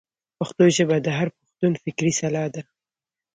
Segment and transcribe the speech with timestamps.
[0.39, 2.61] پښتو ژبه د هر پښتون فکري سلاح ده.